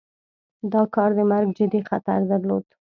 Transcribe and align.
دا 0.71 0.81
کار 0.95 1.09
د 1.17 1.19
مرګ 1.31 1.49
جدي 1.57 1.81
خطر 1.89 2.19
درلود. 2.31 2.65